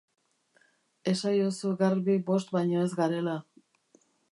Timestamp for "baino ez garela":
2.59-3.39